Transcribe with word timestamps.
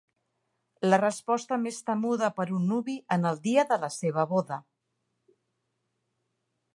La 0.87 0.97
resposta 1.01 1.59
més 1.65 1.77
temuda 1.89 2.29
per 2.39 2.47
un 2.59 2.65
nuvi 2.71 2.97
en 3.17 3.29
el 3.33 3.39
dia 3.45 3.65
de 3.73 3.79
la 3.85 3.93
seva 3.99 4.27
boda. 4.35 4.61